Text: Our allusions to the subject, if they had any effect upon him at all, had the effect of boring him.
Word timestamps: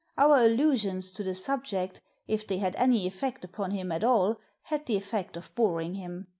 Our 0.17 0.39
allusions 0.45 1.11
to 1.13 1.23
the 1.23 1.35
subject, 1.35 2.01
if 2.27 2.47
they 2.47 2.57
had 2.57 2.75
any 2.77 3.05
effect 3.05 3.45
upon 3.45 3.69
him 3.69 3.91
at 3.91 4.03
all, 4.03 4.37
had 4.63 4.87
the 4.87 4.97
effect 4.97 5.37
of 5.37 5.53
boring 5.53 5.93
him. 5.93 6.25